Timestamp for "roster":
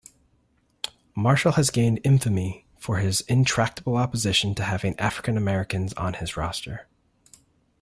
6.35-6.87